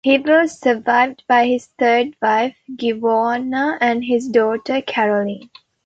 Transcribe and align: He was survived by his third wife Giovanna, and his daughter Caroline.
He 0.03 0.17
was 0.17 0.57
survived 0.59 1.21
by 1.27 1.45
his 1.45 1.67
third 1.77 2.15
wife 2.23 2.57
Giovanna, 2.75 3.77
and 3.79 4.03
his 4.03 4.27
daughter 4.29 4.81
Caroline. 4.81 5.51